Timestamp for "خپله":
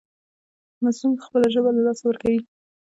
1.25-1.47